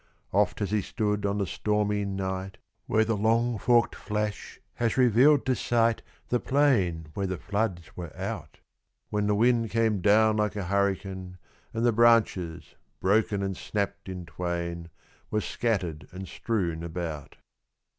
Oft 0.31 0.61
has 0.61 0.71
he 0.71 0.81
stood 0.81 1.27
on 1.27 1.37
the 1.37 1.45
stormy 1.45 2.05
night, 2.05 2.57
When 2.87 3.05
the 3.05 3.15
long 3.15 3.59
forked 3.59 3.93
flash 3.93 4.59
has 4.77 4.97
revealed 4.97 5.45
to 5.45 5.55
sight 5.55 6.01
The 6.29 6.39
plain 6.39 7.09
where 7.13 7.27
the 7.27 7.37
floods 7.37 7.95
were 7.95 8.11
out; 8.17 8.57
When 9.11 9.27
the 9.27 9.35
wind 9.35 9.69
came 9.69 10.01
down 10.01 10.37
like 10.37 10.55
a 10.55 10.63
hurricane, 10.63 11.37
And 11.71 11.85
the 11.85 11.91
branches, 11.93 12.73
broken 12.99 13.43
and 13.43 13.55
snapped 13.55 14.09
in 14.09 14.25
twain, 14.25 14.89
Were 15.29 15.39
scattered 15.41 16.07
and 16.11 16.27
strewn 16.27 16.81
about. 16.81 17.35